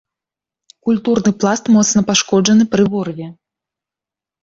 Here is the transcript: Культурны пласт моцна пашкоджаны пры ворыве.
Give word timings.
Культурны 0.89 1.33
пласт 1.45 1.63
моцна 1.77 1.99
пашкоджаны 2.09 2.63
пры 2.75 2.83
ворыве. 2.97 3.33